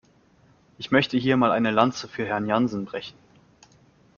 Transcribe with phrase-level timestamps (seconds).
[0.79, 3.19] Ich möchte hier mal eine Lanze für Herrn Jansen brechen.